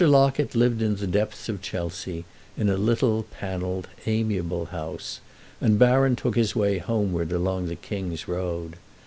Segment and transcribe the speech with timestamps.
[0.03, 2.25] Locket lived in the depths of Chelsea,
[2.57, 5.19] in a little panelled, amiable house,
[5.61, 8.77] and Baron took his way homeward along the King's Road.